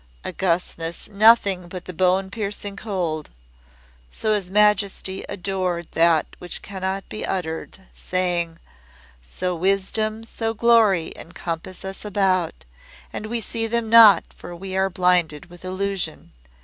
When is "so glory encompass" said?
10.23-11.85